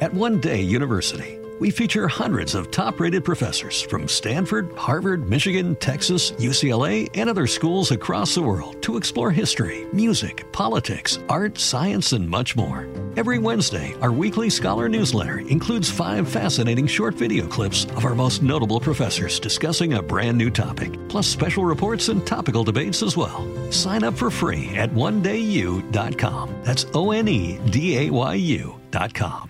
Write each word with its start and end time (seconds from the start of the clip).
At 0.00 0.14
One 0.14 0.40
Day 0.40 0.62
University, 0.62 1.38
we 1.58 1.68
feature 1.68 2.08
hundreds 2.08 2.54
of 2.54 2.70
top 2.70 2.98
rated 3.00 3.22
professors 3.22 3.82
from 3.82 4.08
Stanford, 4.08 4.72
Harvard, 4.74 5.28
Michigan, 5.28 5.76
Texas, 5.76 6.30
UCLA, 6.38 7.10
and 7.12 7.28
other 7.28 7.46
schools 7.46 7.90
across 7.90 8.34
the 8.34 8.40
world 8.40 8.80
to 8.80 8.96
explore 8.96 9.30
history, 9.30 9.86
music, 9.92 10.50
politics, 10.52 11.18
art, 11.28 11.58
science, 11.58 12.14
and 12.14 12.26
much 12.26 12.56
more. 12.56 12.88
Every 13.18 13.38
Wednesday, 13.38 13.94
our 14.00 14.10
weekly 14.10 14.48
scholar 14.48 14.88
newsletter 14.88 15.40
includes 15.40 15.90
five 15.90 16.26
fascinating 16.26 16.86
short 16.86 17.14
video 17.14 17.46
clips 17.46 17.84
of 17.94 18.06
our 18.06 18.14
most 18.14 18.42
notable 18.42 18.80
professors 18.80 19.38
discussing 19.38 19.92
a 19.92 20.02
brand 20.02 20.38
new 20.38 20.48
topic, 20.48 20.98
plus 21.10 21.26
special 21.26 21.66
reports 21.66 22.08
and 22.08 22.26
topical 22.26 22.64
debates 22.64 23.02
as 23.02 23.18
well. 23.18 23.46
Sign 23.70 24.02
up 24.02 24.14
for 24.14 24.30
free 24.30 24.70
at 24.76 24.88
onedayu.com. 24.92 26.62
That's 26.62 26.86
O 26.94 27.10
N 27.10 27.28
E 27.28 27.60
D 27.68 27.98
A 27.98 28.10
Y 28.10 28.34
U.com. 28.34 29.49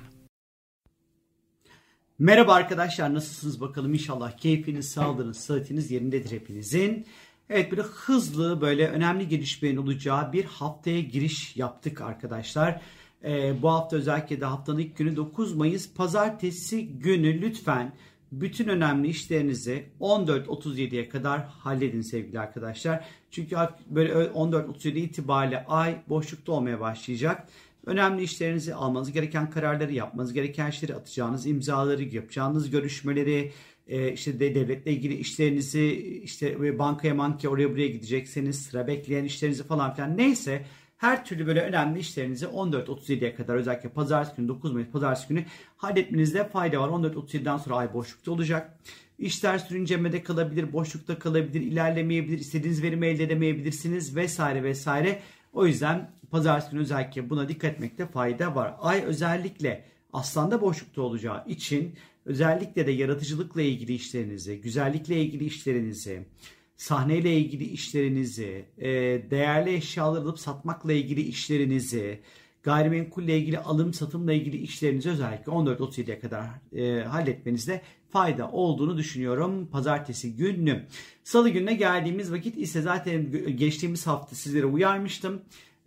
Merhaba 2.20 2.54
arkadaşlar 2.54 3.14
nasılsınız 3.14 3.60
bakalım 3.60 3.94
inşallah 3.94 4.36
keyfiniz, 4.36 4.90
sağlığınız, 4.90 5.36
sıhhatiniz 5.36 5.90
yerindedir 5.90 6.30
hepinizin. 6.30 7.06
Evet 7.50 7.70
böyle 7.70 7.82
hızlı 7.82 8.60
böyle 8.60 8.88
önemli 8.88 9.28
gelişmenin 9.28 9.76
olacağı 9.76 10.32
bir 10.32 10.44
haftaya 10.44 11.00
giriş 11.00 11.56
yaptık 11.56 12.00
arkadaşlar. 12.00 12.80
Ee, 13.24 13.62
bu 13.62 13.70
hafta 13.70 13.96
özellikle 13.96 14.40
de 14.40 14.44
haftanın 14.44 14.78
ilk 14.78 14.96
günü 14.96 15.16
9 15.16 15.54
Mayıs 15.54 15.94
pazartesi 15.94 16.88
günü 16.88 17.40
lütfen 17.40 17.92
bütün 18.32 18.68
önemli 18.68 19.08
işlerinizi 19.08 19.86
14.37'ye 20.00 21.08
kadar 21.08 21.46
halledin 21.46 22.02
sevgili 22.02 22.40
arkadaşlar. 22.40 23.04
Çünkü 23.30 23.56
böyle 23.86 24.12
14.37 24.12 24.98
itibariyle 24.98 25.64
ay 25.66 26.02
boşlukta 26.08 26.52
olmaya 26.52 26.80
başlayacak. 26.80 27.48
Önemli 27.86 28.22
işlerinizi 28.22 28.74
almanız 28.74 29.12
gereken 29.12 29.50
kararları, 29.50 29.92
yapmanız 29.92 30.32
gereken 30.32 30.70
işleri, 30.70 30.94
atacağınız 30.94 31.46
imzaları, 31.46 32.02
yapacağınız 32.02 32.70
görüşmeleri, 32.70 33.52
e, 33.88 34.12
işte 34.12 34.40
de 34.40 34.54
devletle 34.54 34.92
ilgili 34.92 35.14
işlerinizi, 35.14 35.92
işte 36.24 36.78
bankaya 36.78 37.18
bankaya 37.18 37.48
oraya 37.48 37.70
buraya 37.70 37.88
gidecekseniz, 37.88 38.62
sıra 38.62 38.86
bekleyen 38.86 39.24
işlerinizi 39.24 39.64
falan 39.64 39.94
filan 39.94 40.16
neyse 40.16 40.64
her 41.00 41.24
türlü 41.24 41.46
böyle 41.46 41.60
önemli 41.60 41.98
işlerinizi 41.98 42.46
14.37'ye 42.46 43.34
kadar 43.34 43.54
özellikle 43.54 43.88
pazartesi 43.88 44.36
günü 44.36 44.48
9 44.48 44.72
Mayıs 44.72 44.88
pazartesi 44.88 45.28
günü 45.28 45.44
halletmenizde 45.76 46.48
fayda 46.48 46.80
var. 46.80 46.88
14.37'den 46.88 47.56
sonra 47.56 47.76
ay 47.76 47.94
boşlukta 47.94 48.32
olacak. 48.32 48.78
İşler 49.18 49.58
sürüncemede 49.58 50.22
kalabilir, 50.22 50.72
boşlukta 50.72 51.18
kalabilir, 51.18 51.60
ilerlemeyebilir, 51.60 52.38
istediğiniz 52.38 52.82
verimi 52.82 53.06
elde 53.06 53.24
edemeyebilirsiniz 53.24 54.16
vesaire 54.16 54.62
vesaire. 54.62 55.20
O 55.52 55.66
yüzden 55.66 56.10
pazartesi 56.30 56.70
günü 56.70 56.80
özellikle 56.80 57.30
buna 57.30 57.48
dikkat 57.48 57.72
etmekte 57.72 58.06
fayda 58.06 58.54
var. 58.54 58.74
Ay 58.80 59.02
özellikle 59.04 59.84
aslanda 60.12 60.60
boşlukta 60.60 61.02
olacağı 61.02 61.44
için 61.46 61.94
özellikle 62.24 62.86
de 62.86 62.90
yaratıcılıkla 62.90 63.62
ilgili 63.62 63.94
işlerinizi, 63.94 64.60
güzellikle 64.60 65.22
ilgili 65.22 65.44
işlerinizi, 65.44 66.26
sahneyle 66.76 67.36
ilgili 67.36 67.64
işlerinizi, 67.64 68.64
e, 68.78 68.90
değerli 69.30 69.74
eşyalar 69.74 70.22
alıp 70.22 70.38
satmakla 70.38 70.92
ilgili 70.92 71.20
işlerinizi, 71.20 72.20
gayrimenkulle 72.62 73.38
ilgili 73.38 73.58
alım 73.58 73.94
satımla 73.94 74.32
ilgili 74.32 74.56
işlerinizi 74.56 75.10
özellikle 75.10 75.52
14-37'ye 75.52 76.20
kadar 76.20 76.46
e, 76.72 77.04
halletmenizde 77.04 77.82
fayda 78.10 78.50
olduğunu 78.50 78.98
düşünüyorum 78.98 79.66
pazartesi 79.66 80.36
günü. 80.36 80.86
Salı 81.24 81.48
gününe 81.48 81.74
geldiğimiz 81.74 82.32
vakit 82.32 82.58
ise 82.58 82.82
zaten 82.82 83.30
geçtiğimiz 83.56 84.06
hafta 84.06 84.36
sizlere 84.36 84.66
uyarmıştım. 84.66 85.42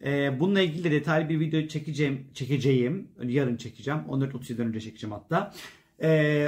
E, 0.06 0.40
bununla 0.40 0.62
ilgili 0.62 0.84
de 0.84 0.92
detaylı 0.92 1.30
bir 1.30 1.40
video 1.40 1.68
çekeceğim. 1.68 2.28
çekeceğim. 2.34 3.08
Yarın 3.24 3.58
çekeceğim. 3.58 4.00
14.37'den 4.10 4.68
önce 4.68 4.80
çekeceğim 4.80 5.16
hatta. 5.16 5.54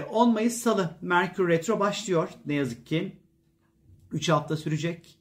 10 0.09 0.33
Mayıs 0.33 0.53
Salı 0.53 0.97
Merkür 1.01 1.47
Retro 1.47 1.79
başlıyor 1.79 2.29
ne 2.45 2.53
yazık 2.53 2.85
ki. 2.85 3.11
3 4.11 4.29
hafta 4.29 4.57
sürecek. 4.57 5.17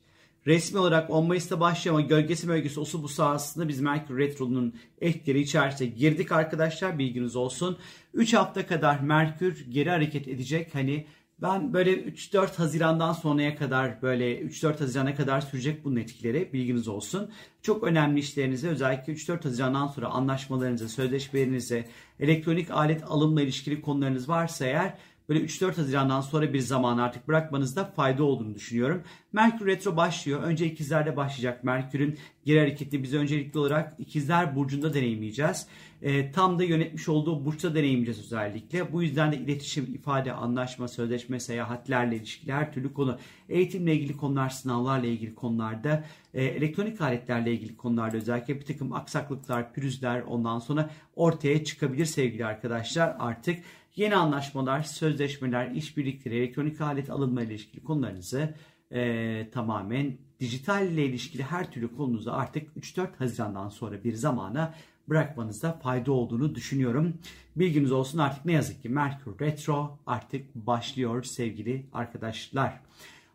Resmi 0.47 0.79
olarak 0.79 1.11
10 1.11 1.27
Mayıs'ta 1.27 1.61
başlıyor 1.61 1.97
ama 1.99 2.07
gölgesi 2.07 2.49
bölgesi 2.49 2.81
osu 2.81 3.03
bu 3.03 3.09
sahasında 3.09 3.69
biz 3.69 3.81
Merkür 3.81 4.19
Retro'nun 4.19 4.75
etkileri 5.01 5.41
içerisine 5.41 5.89
girdik 5.89 6.33
arkadaşlar 6.33 6.99
bilginiz 6.99 7.37
olsun. 7.37 7.79
3 8.15 8.35
hafta 8.35 8.67
kadar 8.67 9.01
Merkür 9.01 9.67
geri 9.71 9.91
hareket 9.91 10.29
edecek. 10.29 10.75
Hani 10.75 11.07
ben 11.43 11.73
böyle 11.73 11.95
3-4 11.95 12.57
Haziran'dan 12.57 13.13
sonraya 13.13 13.57
kadar 13.57 14.03
böyle 14.03 14.41
3-4 14.41 14.79
Haziran'a 14.79 15.15
kadar 15.15 15.41
sürecek 15.41 15.85
bunun 15.85 15.97
etkileri 15.97 16.53
bilginiz 16.53 16.89
olsun. 16.89 17.31
Çok 17.63 17.85
önemli 17.85 18.21
işlerinize 18.21 18.69
özellikle 18.69 19.13
3-4 19.13 19.45
Haziran'dan 19.45 19.87
sonra 19.87 20.07
anlaşmalarınızı, 20.07 20.89
sözleşmelerinizi, 20.89 21.85
elektronik 22.21 22.71
alet 22.71 23.03
alımla 23.05 23.43
ilişkili 23.43 23.81
konularınız 23.81 24.29
varsa 24.29 24.65
eğer 24.65 24.95
böyle 25.29 25.41
3-4 25.41 25.77
Haziran'dan 25.77 26.21
sonra 26.21 26.53
bir 26.53 26.61
zaman 26.61 26.99
artık 26.99 27.29
bırakmanızda 27.29 27.85
fayda 27.85 28.25
olduğunu 28.25 28.55
düşünüyorum. 28.55 29.03
Merkür 29.33 29.67
Retro 29.67 29.97
başlıyor. 29.97 30.43
Önce 30.43 30.67
ikizlerde 30.67 31.17
başlayacak. 31.17 31.65
Merkür'ün 31.65 32.19
geri 32.45 32.59
hareketi 32.59 33.03
biz 33.03 33.15
öncelikli 33.15 33.59
olarak 33.59 33.95
ikizler 33.99 34.57
burcunda 34.57 34.95
deneyimleyeceğiz. 34.95 35.67
E, 36.03 36.33
tam 36.33 36.59
da 36.59 36.65
yönetmiş 36.65 37.09
olduğu 37.09 37.45
burçta 37.45 37.75
deneyimleyeceğiz 37.75 38.21
özellikle. 38.21 38.93
Bu 38.93 39.03
yüzden 39.03 39.33
de 39.33 39.37
iletişim, 39.37 39.85
ifade, 39.95 40.33
anlaşma, 40.33 40.89
sözleşme, 40.89 41.41
seyahatlerle 41.41 42.17
ilişkili 42.17 42.53
her 42.53 42.73
türlü 42.73 42.95
konu, 42.95 43.19
eğitimle 43.49 43.95
ilgili 43.95 44.17
konular, 44.17 44.49
sınavlarla 44.49 45.07
ilgili 45.07 45.35
konularda, 45.35 46.05
e, 46.35 46.45
elektronik 46.45 47.01
aletlerle 47.01 47.53
ilgili 47.53 47.77
konularda 47.77 48.17
özellikle 48.17 48.61
bir 48.61 48.65
takım 48.65 48.93
aksaklıklar, 48.93 49.73
pürüzler 49.73 50.23
ondan 50.23 50.59
sonra 50.59 50.91
ortaya 51.17 51.65
çıkabilir 51.65 52.05
sevgili 52.05 52.47
arkadaşlar. 52.47 53.17
Artık 53.19 53.59
Yeni 53.97 54.17
anlaşmalar, 54.17 54.83
sözleşmeler, 54.83 55.71
işbirlikleri, 55.71 56.37
elektronik 56.37 56.81
alet 56.81 57.11
alınma 57.11 57.43
ilişkili 57.43 57.85
konularınızı 57.85 58.55
e, 58.91 59.51
tamamen 59.51 60.19
dijital 60.45 60.87
ile 60.87 61.05
ilişkili 61.05 61.43
her 61.43 61.71
türlü 61.71 61.97
konunuzu 61.97 62.33
artık 62.33 62.77
3-4 62.77 63.17
Haziran'dan 63.19 63.69
sonra 63.69 64.05
bir 64.05 64.15
zamana 64.15 64.75
bırakmanızda 65.09 65.73
fayda 65.73 66.13
olduğunu 66.13 66.55
düşünüyorum. 66.55 67.15
Bilginiz 67.57 67.93
olsun 67.93 68.19
artık 68.19 68.45
ne 68.45 68.53
yazık 68.53 68.83
ki 68.83 68.89
Merkür 68.89 69.39
Retro 69.41 69.99
artık 70.07 70.55
başlıyor 70.55 71.23
sevgili 71.23 71.87
arkadaşlar. 71.93 72.81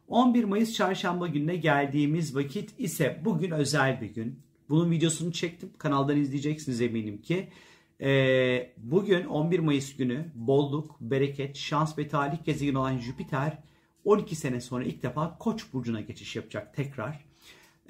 11 0.07 0.43
Mayıs 0.43 0.73
çarşamba 0.73 1.27
gününe 1.27 1.55
geldiğimiz 1.55 2.35
vakit 2.35 2.79
ise 2.79 3.21
bugün 3.25 3.51
özel 3.51 4.01
bir 4.01 4.09
gün. 4.09 4.39
Bunun 4.69 4.91
videosunu 4.91 5.31
çektim. 5.31 5.69
Kanaldan 5.77 6.17
izleyeceksiniz 6.17 6.81
eminim 6.81 7.21
ki. 7.21 7.49
Ee, 8.01 8.73
bugün 8.77 9.25
11 9.25 9.59
Mayıs 9.59 9.95
günü 9.95 10.25
bolluk, 10.35 11.01
bereket, 11.01 11.57
şans 11.57 11.97
ve 11.97 12.07
talih 12.07 12.45
gezegeni 12.45 12.77
olan 12.77 12.97
Jüpiter 12.97 13.57
12 14.09 14.35
sene 14.35 14.61
sonra 14.61 14.83
ilk 14.83 15.03
defa 15.03 15.37
Koç 15.37 15.73
burcuna 15.73 16.01
geçiş 16.01 16.35
yapacak 16.35 16.75
tekrar. 16.75 17.28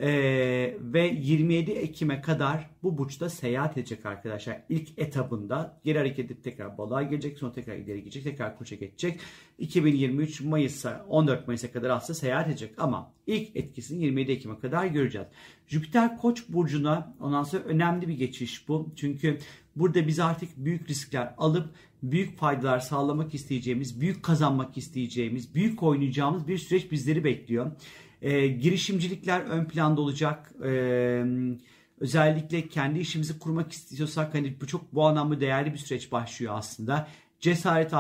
Ee, 0.02 0.78
ve 0.82 1.08
27 1.08 1.72
Ekim'e 1.72 2.22
kadar 2.22 2.70
bu 2.84 2.98
burçta 2.98 3.30
seyahat 3.30 3.78
edecek 3.78 4.06
arkadaşlar. 4.06 4.62
İlk 4.70 4.90
etabında 5.00 5.80
geri 5.84 5.98
hareket 5.98 6.26
edip 6.26 6.44
tekrar 6.44 6.78
balığa 6.78 7.04
gelecek 7.04 7.38
sonra 7.38 7.52
tekrar 7.52 7.76
ileri 7.76 8.00
gidecek 8.00 8.24
tekrar 8.24 8.58
koça 8.58 8.76
geçecek. 8.76 9.20
2023 9.58 10.42
Mayıs'a 10.42 11.06
14 11.10 11.48
Mayıs'a 11.48 11.72
kadar 11.72 11.90
aslında 11.90 12.20
seyahat 12.20 12.48
edecek 12.48 12.74
ama 12.78 13.12
ilk 13.28 13.56
etkisini 13.56 14.04
27 14.04 14.32
Ekim'e 14.32 14.60
kadar 14.60 14.86
göreceğiz. 14.86 15.28
Jüpiter 15.68 16.18
Koç 16.18 16.44
burcuna 16.50 17.16
ondan 17.20 17.44
sonra 17.44 17.64
önemli 17.64 18.08
bir 18.08 18.18
geçiş 18.18 18.68
bu. 18.68 18.92
Çünkü 18.96 19.38
burada 19.76 20.08
biz 20.08 20.20
artık 20.20 20.50
büyük 20.58 20.90
riskler 20.90 21.34
alıp 21.38 21.70
büyük 22.04 22.38
faydalar 22.38 22.80
sağlamak 22.80 23.34
isteyeceğimiz, 23.34 24.02
büyük 24.02 24.24
kazanmak 24.24 24.78
isteyeceğimiz, 24.78 25.56
büyük 25.56 25.84
oynayacağımız 25.84 26.48
bir 26.48 26.58
süreç 26.58 26.92
bizleri 26.92 27.24
bekliyor. 27.24 27.72
E, 28.22 28.47
girişimcilikler 28.47 29.41
ön 29.41 29.66
planda 29.66 30.02
olacak. 30.02 30.53
E, 30.66 30.72
özellikle 32.00 32.68
kendi 32.68 33.00
işimizi 33.00 33.40
kurmak 33.40 33.72
istiyorsak 33.72 34.34
hani 34.34 34.62
bu 34.62 34.68
çok 34.68 34.94
bu 34.94 35.06
anlamda 35.06 35.41
değerli 35.41 35.74
bir 35.74 35.78
süreç 35.78 36.12
başlıyor 36.12 36.53
aslında. 36.57 37.07
Cesaret 37.40 37.94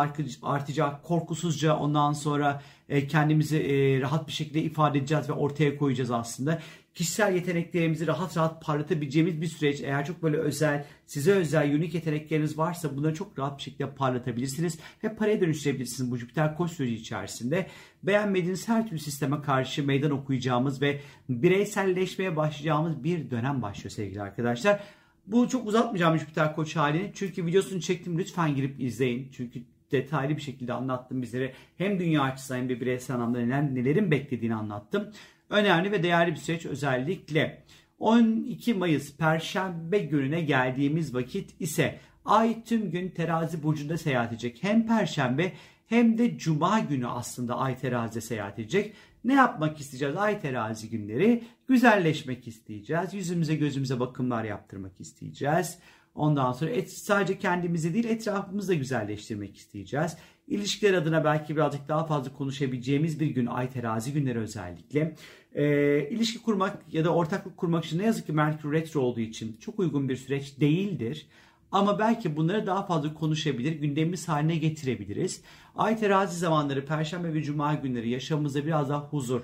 artacak, 0.43 1.03
korkusuzca 1.03 1.75
ondan 1.75 2.13
sonra 2.13 2.61
e, 2.89 3.07
kendimizi 3.07 3.57
e, 3.57 4.01
rahat 4.01 4.27
bir 4.27 4.33
şekilde 4.33 4.61
ifade 4.61 4.97
edeceğiz 4.97 5.29
ve 5.29 5.33
ortaya 5.33 5.77
koyacağız 5.77 6.11
aslında 6.11 6.61
kişisel 6.99 7.35
yeteneklerimizi 7.35 8.07
rahat 8.07 8.37
rahat 8.37 8.61
parlatabileceğimiz 8.61 9.41
bir 9.41 9.47
süreç. 9.47 9.81
Eğer 9.81 10.05
çok 10.05 10.23
böyle 10.23 10.37
özel, 10.37 10.85
size 11.05 11.31
özel, 11.31 11.75
unik 11.75 11.93
yetenekleriniz 11.93 12.57
varsa 12.57 12.97
bunları 12.97 13.13
çok 13.13 13.39
rahat 13.39 13.57
bir 13.57 13.63
şekilde 13.63 13.95
parlatabilirsiniz 13.95 14.79
ve 15.03 15.15
paraya 15.15 15.41
dönüştürebilirsiniz 15.41 16.11
bu 16.11 16.17
Jüpiter 16.17 16.57
koç 16.57 16.71
süreci 16.71 16.95
içerisinde. 16.95 17.67
Beğenmediğiniz 18.03 18.67
her 18.67 18.87
türlü 18.87 18.99
sisteme 18.99 19.41
karşı 19.41 19.85
meydan 19.85 20.11
okuyacağımız 20.11 20.81
ve 20.81 20.99
bireyselleşmeye 21.29 22.35
başlayacağımız 22.35 23.03
bir 23.03 23.31
dönem 23.31 23.61
başlıyor 23.61 23.91
sevgili 23.91 24.21
arkadaşlar. 24.21 24.79
Bu 25.27 25.49
çok 25.49 25.67
uzatmayacağım 25.67 26.17
Jüpiter 26.17 26.55
koç 26.55 26.75
halini. 26.75 27.11
Çünkü 27.15 27.45
videosunu 27.45 27.81
çektim. 27.81 28.17
Lütfen 28.17 28.55
girip 28.55 28.81
izleyin. 28.81 29.29
Çünkü 29.31 29.63
detaylı 29.91 30.35
bir 30.35 30.41
şekilde 30.41 30.73
anlattım 30.73 31.21
bizlere. 31.21 31.53
Hem 31.77 31.99
dünya 31.99 32.21
açısından 32.21 32.59
hem 32.59 32.69
de 32.69 32.81
bireysel 32.81 33.15
anlamda 33.15 33.39
neler, 33.39 33.75
nelerin 33.75 34.11
beklediğini 34.11 34.55
anlattım 34.55 35.11
önemli 35.49 35.91
ve 35.91 36.03
değerli 36.03 36.31
bir 36.31 36.37
süreç 36.37 36.65
özellikle 36.65 37.63
12 37.99 38.73
Mayıs 38.73 39.17
Perşembe 39.17 39.99
gününe 39.99 40.41
geldiğimiz 40.41 41.15
vakit 41.15 41.61
ise 41.61 41.99
Ay 42.25 42.63
tüm 42.63 42.91
gün 42.91 43.09
terazi 43.09 43.63
burcunda 43.63 43.97
seyahat 43.97 44.31
edecek. 44.31 44.57
Hem 44.61 44.87
perşembe 44.87 45.53
hem 45.87 46.17
de 46.17 46.37
cuma 46.37 46.79
günü 46.79 47.07
aslında 47.07 47.57
ay 47.57 47.77
terazide 47.77 48.21
seyahat 48.21 48.59
edecek. 48.59 48.93
Ne 49.23 49.33
yapmak 49.33 49.79
isteyeceğiz 49.79 50.15
ay 50.15 50.41
terazi 50.41 50.89
günleri? 50.89 51.43
Güzelleşmek 51.67 52.47
isteyeceğiz. 52.47 53.13
Yüzümüze 53.13 53.55
gözümüze 53.55 53.99
bakımlar 53.99 54.43
yaptırmak 54.43 54.99
isteyeceğiz. 54.99 55.79
Ondan 56.15 56.51
sonra 56.51 56.71
et, 56.71 56.91
sadece 56.91 57.39
kendimizi 57.39 57.93
değil 57.93 58.05
etrafımızı 58.05 58.69
da 58.69 58.73
güzelleştirmek 58.73 59.57
isteyeceğiz. 59.57 60.17
İlişkiler 60.47 60.93
adına 60.93 61.23
belki 61.23 61.55
birazcık 61.55 61.87
daha 61.87 62.05
fazla 62.05 62.33
konuşabileceğimiz 62.33 63.19
bir 63.19 63.27
gün 63.27 63.45
ay 63.45 63.69
terazi 63.69 64.13
günleri 64.13 64.39
özellikle. 64.39 65.15
E, 65.55 66.09
ilişki 66.09 66.41
kurmak 66.41 66.93
ya 66.93 67.05
da 67.05 67.13
ortaklık 67.13 67.57
kurmak 67.57 67.85
için 67.85 67.99
ne 67.99 68.05
yazık 68.05 68.25
ki 68.25 68.31
Merkür 68.33 68.71
Retro 68.71 69.01
olduğu 69.01 69.19
için 69.19 69.57
çok 69.59 69.79
uygun 69.79 70.09
bir 70.09 70.15
süreç 70.15 70.59
değildir. 70.59 71.27
Ama 71.71 71.99
belki 71.99 72.37
bunları 72.37 72.67
daha 72.67 72.85
fazla 72.85 73.13
konuşabilir, 73.13 73.71
gündemimiz 73.71 74.27
haline 74.27 74.55
getirebiliriz. 74.55 75.41
Ay 75.75 75.97
terazi 75.97 76.39
zamanları, 76.39 76.85
perşembe 76.85 77.33
ve 77.33 77.43
cuma 77.43 77.73
günleri 77.73 78.09
yaşamımızda 78.09 78.65
biraz 78.65 78.89
daha 78.89 78.99
huzur, 78.99 79.41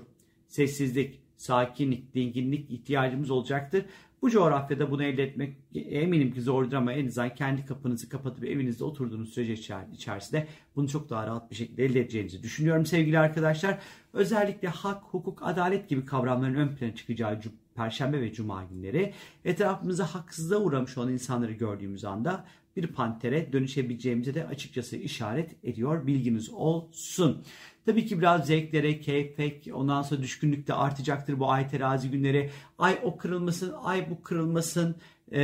sessizlik, 0.48 1.20
sakinlik, 1.38 2.16
dinginlik 2.16 2.72
ihtiyacımız 2.72 3.32
olacaktır. 3.32 3.86
Bu 4.26 4.30
coğrafyada 4.30 4.92
bunu 4.92 5.04
elde 5.04 5.24
etmek 5.24 5.58
eminim 5.76 6.34
ki 6.34 6.42
zordur 6.42 6.74
ama 6.74 6.94
en 6.94 7.08
azından 7.08 7.36
kendi 7.36 7.66
kapınızı 7.66 8.10
kapatıp 8.10 8.44
evinizde 8.44 8.84
oturduğunuz 8.84 9.34
sürece 9.34 9.54
içerisinde 9.94 10.48
bunu 10.76 10.88
çok 10.88 11.10
daha 11.10 11.28
rahat 11.28 11.52
bir 11.52 11.56
şekilde 11.56 11.86
elde 11.86 12.00
edeceğinizi 12.00 12.44
düşünüyorum 12.44 12.86
sevgili 12.86 13.20
arkadaşlar. 13.20 13.80
Özellikle 14.14 14.68
hak, 14.68 15.04
hukuk, 15.04 15.40
adalet 15.42 15.90
gibi 15.90 16.06
kavramların 16.06 16.56
ön 16.56 16.76
plana 16.76 16.96
çıkacağı 16.96 17.40
Perşembe 17.76 18.22
ve 18.22 18.34
Cuma 18.34 18.64
günleri 18.64 19.14
etrafımıza 19.46 20.06
haksızlığa 20.06 20.60
uğramış 20.60 20.98
olan 20.98 21.12
insanları 21.12 21.52
gördüğümüz 21.52 22.06
anda 22.06 22.46
bir 22.76 22.88
pantere 22.88 23.54
dönüşebileceğimize 23.54 24.34
de 24.34 24.48
açıkçası 24.48 24.98
işaret 24.98 25.56
ediyor. 25.64 26.08
Bilginiz 26.08 26.50
olsun. 26.50 27.44
Tabii 27.86 28.06
ki 28.06 28.20
biraz 28.20 28.48
zevklere, 28.48 29.00
keyfe, 29.00 29.74
ondan 29.74 30.02
sonra 30.02 30.22
düşkünlük 30.22 30.68
de 30.68 30.74
artacaktır 30.74 31.40
bu 31.40 31.52
ay 31.52 31.68
terazi 31.68 32.12
günleri. 32.12 32.50
Ay 32.78 33.00
o 33.04 33.18
kırılmasın, 33.18 33.74
ay 33.84 34.10
bu 34.10 34.24
kırılmasın 34.24 34.96
e, 35.32 35.42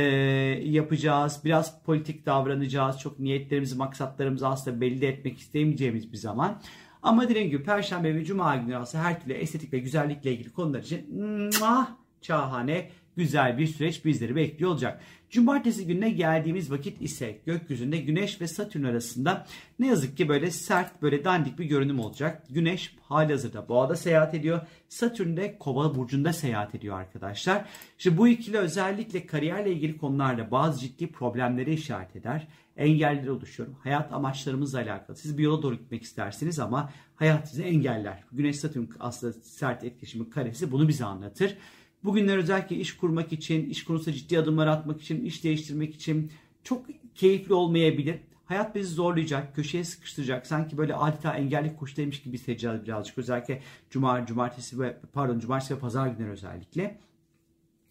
yapacağız. 0.64 1.40
Biraz 1.44 1.82
politik 1.82 2.26
davranacağız. 2.26 2.98
Çok 2.98 3.18
niyetlerimizi, 3.20 3.76
maksatlarımızı 3.76 4.48
aslında 4.48 4.80
belli 4.80 5.06
etmek 5.06 5.38
istemeyeceğimiz 5.38 6.12
bir 6.12 6.16
zaman. 6.16 6.62
Ama 7.02 7.28
dediğim 7.28 7.50
gibi 7.50 7.62
Perşembe 7.62 8.14
ve 8.14 8.24
Cuma 8.24 8.56
günü 8.56 8.76
aslında 8.76 9.04
her 9.04 9.20
türlü 9.20 9.32
estetik 9.32 9.72
ve 9.72 9.78
güzellikle 9.78 10.32
ilgili 10.32 10.52
konular 10.52 10.82
için 10.82 11.20
muah, 11.60 11.88
şahane 12.22 12.90
güzel 13.16 13.58
bir 13.58 13.66
süreç 13.66 14.04
bizleri 14.04 14.36
bekliyor 14.36 14.70
olacak. 14.70 15.00
Cumartesi 15.32 15.86
gününe 15.86 16.10
geldiğimiz 16.10 16.70
vakit 16.70 17.02
ise 17.02 17.38
gökyüzünde 17.46 17.98
Güneş 17.98 18.40
ve 18.40 18.48
Satürn 18.48 18.84
arasında 18.84 19.46
ne 19.78 19.86
yazık 19.86 20.16
ki 20.16 20.28
böyle 20.28 20.50
sert 20.50 21.02
böyle 21.02 21.24
dandik 21.24 21.58
bir 21.58 21.64
görünüm 21.64 22.00
olacak. 22.00 22.42
Güneş 22.50 22.96
hali 23.00 23.32
hazırda 23.32 23.68
boğada 23.68 23.96
seyahat 23.96 24.34
ediyor. 24.34 24.60
Satürn 24.88 25.36
de 25.36 25.58
kova 25.58 25.94
burcunda 25.94 26.32
seyahat 26.32 26.74
ediyor 26.74 27.00
arkadaşlar. 27.00 27.64
İşte 27.98 28.18
bu 28.18 28.28
ikili 28.28 28.58
özellikle 28.58 29.26
kariyerle 29.26 29.72
ilgili 29.72 29.98
konularda 29.98 30.50
bazı 30.50 30.80
ciddi 30.80 31.12
problemleri 31.12 31.74
işaret 31.74 32.16
eder. 32.16 32.48
Engeller 32.76 33.26
oluşuyor. 33.28 33.68
Hayat 33.82 34.12
amaçlarımızla 34.12 34.78
alakalı. 34.78 35.16
Siz 35.16 35.38
bir 35.38 35.42
yola 35.42 35.62
doğru 35.62 35.74
gitmek 35.74 36.02
istersiniz 36.02 36.58
ama 36.58 36.92
hayat 37.16 37.48
sizi 37.48 37.62
engeller. 37.62 38.24
Güneş 38.32 38.56
Satürn 38.56 38.84
aslında 39.00 39.32
sert 39.32 39.84
etkileşimin 39.84 40.24
karesi 40.24 40.72
bunu 40.72 40.88
bize 40.88 41.04
anlatır. 41.04 41.56
Bugünler 42.04 42.36
özellikle 42.36 42.76
iş 42.76 42.96
kurmak 42.96 43.32
için, 43.32 43.70
iş 43.70 43.84
konusunda 43.84 44.16
ciddi 44.16 44.38
adımlar 44.38 44.66
atmak 44.66 45.02
için, 45.02 45.24
iş 45.24 45.44
değiştirmek 45.44 45.94
için 45.94 46.32
çok 46.64 46.86
keyifli 47.14 47.54
olmayabilir. 47.54 48.16
Hayat 48.44 48.74
bizi 48.74 48.94
zorlayacak, 48.94 49.54
köşeye 49.54 49.84
sıkıştıracak. 49.84 50.46
Sanki 50.46 50.78
böyle 50.78 50.94
adeta 50.94 51.36
engelli 51.36 51.76
kuştaymış 51.76 52.22
gibi 52.22 52.34
hissedeceğiz 52.38 52.84
birazcık. 52.84 53.18
Özellikle 53.18 53.62
cuma, 53.90 54.26
cumartesi 54.26 54.80
ve 54.80 54.96
pardon 55.12 55.38
cumartesi 55.38 55.74
ve 55.74 55.78
pazar 55.78 56.08
günleri 56.08 56.30
özellikle. 56.30 56.98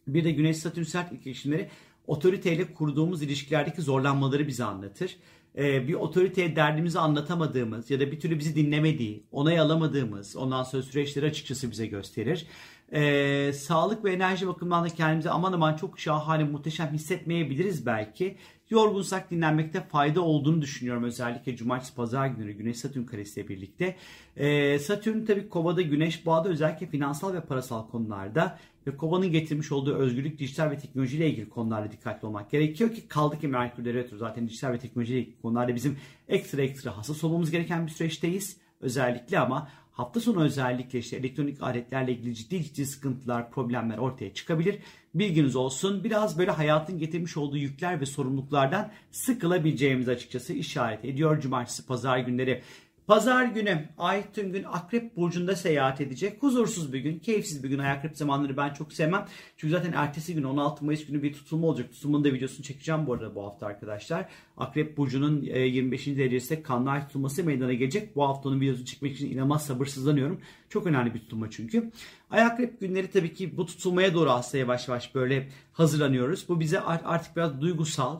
Bir 0.07 0.23
de 0.23 0.31
Güneş 0.31 0.57
Satürn 0.57 0.83
sert 0.83 1.13
etkileşimleri 1.13 1.69
otoriteyle 2.07 2.73
kurduğumuz 2.73 3.21
ilişkilerdeki 3.21 3.81
zorlanmaları 3.81 4.47
bize 4.47 4.63
anlatır. 4.63 5.17
Ee, 5.57 5.87
bir 5.87 5.93
otoriteye 5.93 6.55
derdimizi 6.55 6.99
anlatamadığımız 6.99 7.91
ya 7.91 7.99
da 7.99 8.11
bir 8.11 8.19
türlü 8.19 8.39
bizi 8.39 8.55
dinlemediği, 8.55 9.23
onay 9.31 9.59
alamadığımız 9.59 10.35
ondan 10.35 10.63
sonra 10.63 10.83
süreçleri 10.83 11.25
açıkçası 11.25 11.71
bize 11.71 11.87
gösterir 11.87 12.47
e, 12.91 13.53
sağlık 13.53 14.05
ve 14.05 14.13
enerji 14.13 14.47
bakımından 14.47 14.83
da 14.83 14.89
kendimizi 14.89 15.29
aman 15.29 15.53
aman 15.53 15.75
çok 15.75 15.99
şahane 15.99 16.43
muhteşem 16.43 16.93
hissetmeyebiliriz 16.93 17.85
belki. 17.85 18.37
Yorgunsak 18.69 19.31
dinlenmekte 19.31 19.81
fayda 19.81 20.21
olduğunu 20.21 20.61
düşünüyorum 20.61 21.03
özellikle 21.03 21.55
cumartesi 21.55 21.95
pazar 21.95 22.27
günü 22.27 22.51
Güneş 22.51 22.77
Satürn 22.77 23.03
karesiyle 23.03 23.47
birlikte. 23.47 23.95
E, 24.37 24.79
Satürn 24.79 25.25
tabii 25.25 25.49
kovada 25.49 25.81
Güneş 25.81 26.25
boğada 26.25 26.49
özellikle 26.49 26.87
finansal 26.87 27.33
ve 27.33 27.41
parasal 27.41 27.87
konularda 27.87 28.59
ve 28.87 28.97
kovanın 28.97 29.31
getirmiş 29.31 29.71
olduğu 29.71 29.95
özgürlük 29.95 30.39
dijital 30.39 30.71
ve 30.71 30.77
teknolojiyle 30.77 31.29
ilgili 31.29 31.49
konularda 31.49 31.91
dikkatli 31.91 32.25
olmak 32.25 32.51
gerekiyor 32.51 32.93
ki 32.93 33.07
kaldı 33.07 33.39
ki 33.39 33.47
Merkür 33.47 33.85
Retro 33.85 34.17
zaten 34.17 34.47
dijital 34.47 34.71
ve 34.71 34.79
teknolojiyle 34.79 35.19
ilgili 35.19 35.41
konularda 35.41 35.75
bizim 35.75 35.97
ekstra 36.27 36.61
ekstra 36.61 36.97
hassas 36.97 37.23
olmamız 37.23 37.51
gereken 37.51 37.87
bir 37.87 37.91
süreçteyiz 37.91 38.57
özellikle 38.81 39.39
ama 39.39 39.69
hafta 39.91 40.19
sonu 40.19 40.43
özellikle 40.43 40.99
işte 40.99 41.17
elektronik 41.17 41.63
aletlerle 41.63 42.11
ilgili 42.11 42.35
ciddi 42.35 42.63
ciddi 42.63 42.85
sıkıntılar, 42.85 43.51
problemler 43.51 43.97
ortaya 43.97 44.33
çıkabilir. 44.33 44.79
Bilginiz 45.15 45.55
olsun. 45.55 46.03
Biraz 46.03 46.37
böyle 46.37 46.51
hayatın 46.51 46.99
getirmiş 46.99 47.37
olduğu 47.37 47.57
yükler 47.57 48.01
ve 48.01 48.05
sorumluluklardan 48.05 48.91
sıkılabileceğimiz 49.11 50.09
açıkçası 50.09 50.53
işaret 50.53 51.05
ediyor. 51.05 51.41
Cumartesi, 51.41 51.85
pazar 51.85 52.17
günleri 52.17 52.61
Pazar 53.07 53.45
günü 53.45 53.89
Ay 53.97 54.23
tüm 54.33 54.51
gün 54.51 54.63
Akrep 54.63 55.17
Burcu'nda 55.17 55.55
seyahat 55.55 56.01
edecek. 56.01 56.43
Huzursuz 56.43 56.93
bir 56.93 56.99
gün, 56.99 57.19
keyifsiz 57.19 57.63
bir 57.63 57.69
gün. 57.69 57.79
Ay 57.79 57.91
Akrep 57.91 58.17
zamanları 58.17 58.57
ben 58.57 58.73
çok 58.73 58.93
sevmem. 58.93 59.25
Çünkü 59.57 59.71
zaten 59.71 59.93
ertesi 59.93 60.35
gün 60.35 60.43
16 60.43 60.85
Mayıs 60.85 61.05
günü 61.05 61.23
bir 61.23 61.33
tutulma 61.33 61.67
olacak. 61.67 61.91
Tutulmanın 61.91 62.23
da 62.23 62.33
videosunu 62.33 62.63
çekeceğim 62.63 63.07
bu 63.07 63.13
arada 63.13 63.35
bu 63.35 63.43
hafta 63.43 63.65
arkadaşlar. 63.65 64.29
Akrep 64.57 64.97
Burcu'nun 64.97 65.41
25. 65.41 66.07
E, 66.07 66.17
derecesinde 66.17 66.63
kanlı 66.63 66.89
ay 66.89 67.07
tutulması 67.07 67.43
meydana 67.43 67.73
gelecek. 67.73 68.15
Bu 68.15 68.27
haftanın 68.27 68.61
videosunu 68.61 68.85
çekmek 68.85 69.15
için 69.15 69.31
inanılmaz 69.31 69.65
sabırsızlanıyorum. 69.65 70.41
Çok 70.69 70.87
önemli 70.87 71.13
bir 71.13 71.19
tutulma 71.19 71.49
çünkü. 71.49 71.91
Ay 72.29 72.41
Akrep 72.41 72.79
günleri 72.79 73.11
tabii 73.11 73.33
ki 73.33 73.57
bu 73.57 73.65
tutulmaya 73.65 74.13
doğru 74.13 74.29
aslında 74.31 74.57
yavaş 74.57 74.87
yavaş 74.87 75.15
böyle 75.15 75.49
hazırlanıyoruz. 75.73 76.45
Bu 76.49 76.59
bize 76.59 76.79
artık 76.81 77.35
biraz 77.35 77.61
duygusal, 77.61 78.19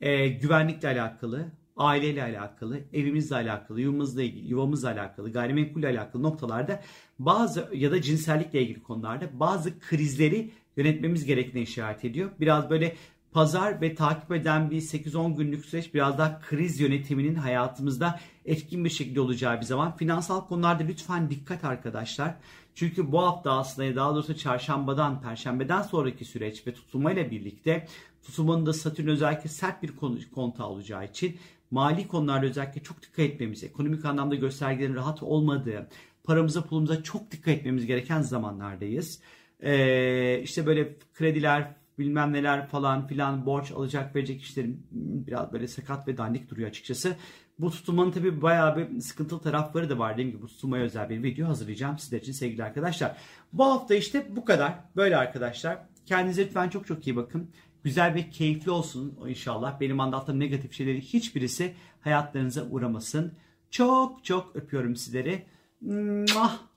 e, 0.00 0.28
güvenlikle 0.28 0.88
alakalı, 0.88 1.52
aileyle 1.76 2.22
alakalı, 2.22 2.80
evimizle 2.92 3.34
alakalı, 3.34 3.80
yuvamızla 3.80 4.22
ilgili, 4.22 4.48
yuvamızla 4.48 4.90
alakalı, 4.90 5.32
gayrimenkulle 5.32 5.88
alakalı 5.88 6.22
noktalarda 6.22 6.82
bazı 7.18 7.70
ya 7.74 7.90
da 7.90 8.02
cinsellikle 8.02 8.62
ilgili 8.62 8.82
konularda 8.82 9.40
bazı 9.40 9.80
krizleri 9.80 10.50
yönetmemiz 10.76 11.24
gerektiğine 11.24 11.62
işaret 11.62 12.04
ediyor. 12.04 12.30
Biraz 12.40 12.70
böyle 12.70 12.96
pazar 13.32 13.80
ve 13.80 13.94
takip 13.94 14.32
eden 14.32 14.70
bir 14.70 14.80
8-10 14.80 15.36
günlük 15.36 15.64
süreç 15.64 15.94
biraz 15.94 16.18
daha 16.18 16.40
kriz 16.40 16.80
yönetiminin 16.80 17.34
hayatımızda 17.34 18.20
etkin 18.44 18.84
bir 18.84 18.90
şekilde 18.90 19.20
olacağı 19.20 19.60
bir 19.60 19.66
zaman. 19.66 19.96
Finansal 19.96 20.46
konularda 20.46 20.82
lütfen 20.82 21.30
dikkat 21.30 21.64
arkadaşlar. 21.64 22.34
Çünkü 22.74 23.12
bu 23.12 23.22
hafta 23.22 23.52
aslında 23.52 23.96
daha 23.96 24.14
doğrusu 24.14 24.36
çarşambadan, 24.36 25.22
perşembeden 25.22 25.82
sonraki 25.82 26.24
süreç 26.24 26.66
ve 26.66 26.74
tutulmayla 26.74 27.30
birlikte 27.30 27.86
tutulmanın 28.26 28.66
da 28.66 28.72
Satürn 28.72 29.08
özellikle 29.08 29.48
sert 29.48 29.82
bir 29.82 29.92
konta 30.34 30.68
olacağı 30.68 31.04
için 31.04 31.36
mali 31.70 32.08
konularda 32.08 32.46
özellikle 32.46 32.82
çok 32.82 33.02
dikkat 33.02 33.18
etmemiz, 33.18 33.64
ekonomik 33.64 34.04
anlamda 34.04 34.34
göstergelerin 34.34 34.94
rahat 34.94 35.22
olmadığı, 35.22 35.88
paramıza 36.24 36.64
pulumuza 36.64 37.02
çok 37.02 37.30
dikkat 37.30 37.54
etmemiz 37.54 37.86
gereken 37.86 38.22
zamanlardayız. 38.22 39.20
Ee, 39.62 40.40
işte 40.42 40.66
böyle 40.66 40.96
krediler, 41.14 41.76
bilmem 41.98 42.32
neler 42.32 42.66
falan 42.66 43.06
filan 43.06 43.46
borç 43.46 43.72
alacak 43.72 44.16
verecek 44.16 44.42
işlerin 44.42 44.86
biraz 45.26 45.52
böyle 45.52 45.68
sakat 45.68 46.08
ve 46.08 46.16
dandik 46.16 46.50
duruyor 46.50 46.68
açıkçası. 46.68 47.16
Bu 47.58 47.70
tutulmanın 47.70 48.10
tabi 48.10 48.42
bayağı 48.42 48.76
bir 48.76 49.00
sıkıntılı 49.00 49.40
tarafları 49.40 49.90
da 49.90 49.98
var. 49.98 50.12
Dediğim 50.12 50.30
gibi 50.30 50.42
bu 50.42 50.46
tutulmaya 50.46 50.84
özel 50.84 51.10
bir 51.10 51.22
video 51.22 51.48
hazırlayacağım 51.48 51.98
sizler 51.98 52.20
için 52.20 52.32
sevgili 52.32 52.64
arkadaşlar. 52.64 53.16
Bu 53.52 53.64
hafta 53.64 53.94
işte 53.94 54.26
bu 54.36 54.44
kadar. 54.44 54.74
Böyle 54.96 55.16
arkadaşlar. 55.16 55.78
Kendinize 56.06 56.44
lütfen 56.44 56.68
çok 56.68 56.86
çok 56.86 57.06
iyi 57.06 57.16
bakın 57.16 57.50
güzel 57.84 58.14
ve 58.14 58.30
keyifli 58.30 58.70
olsun 58.70 59.18
inşallah. 59.28 59.80
Benim 59.80 60.00
anlattığım 60.00 60.40
negatif 60.40 60.72
şeyleri 60.72 61.00
hiçbirisi 61.00 61.74
hayatlarınıza 62.00 62.64
uğramasın. 62.70 63.34
Çok 63.70 64.24
çok 64.24 64.56
öpüyorum 64.56 64.96
sizleri. 64.96 65.46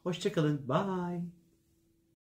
Hoşçakalın. 0.04 0.70
Bye. 0.70 1.47